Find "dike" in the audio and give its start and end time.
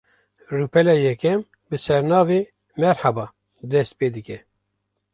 4.15-4.37